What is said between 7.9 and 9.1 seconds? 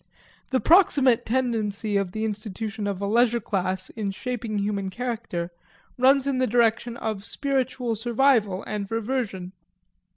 survival and